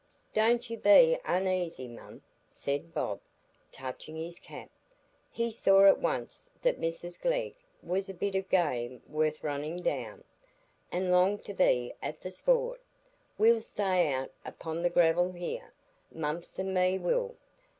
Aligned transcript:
"Don't 0.33 0.67
you 0.67 0.77
be 0.77 1.19
uneasy, 1.25 1.87
mum," 1.87 2.23
said 2.49 2.91
Bob, 2.91 3.19
touching 3.71 4.15
his 4.15 4.39
cap. 4.39 4.71
He 5.29 5.51
saw 5.51 5.85
at 5.85 5.99
once 6.01 6.49
that 6.63 6.81
Mrs 6.81 7.21
Glegg 7.21 7.53
was 7.83 8.09
a 8.09 8.15
bit 8.15 8.33
of 8.33 8.49
game 8.49 9.03
worth 9.07 9.43
running 9.43 9.77
down, 9.83 10.23
and 10.91 11.11
longed 11.11 11.45
to 11.45 11.53
be 11.53 11.93
at 12.01 12.19
the 12.21 12.31
sport; 12.31 12.81
"we'll 13.37 13.61
stay 13.61 14.11
out 14.11 14.31
upo' 14.43 14.81
the 14.81 14.89
gravel 14.89 15.33
here,—Mumps 15.33 16.57
and 16.57 16.73
me 16.73 16.97
will. 16.97 17.35